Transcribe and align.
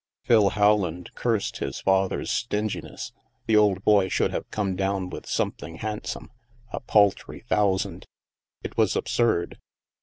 Phil 0.23 0.51
Rowland 0.57 1.11
cursed 1.13 1.57
his 1.57 1.79
father's 1.79 2.31
stinginess; 2.31 3.11
the 3.45 3.55
old 3.55 3.83
boy 3.83 4.09
should 4.09 4.31
have 4.31 4.49
come 4.49 4.75
down 4.75 5.11
with 5.11 5.27
something 5.27 5.75
handsome! 5.75 6.31
A 6.73 6.79
paltry 6.79 7.41
thousand! 7.47 8.07
It 8.63 8.77
was 8.77 8.95
absurd. 8.95 9.59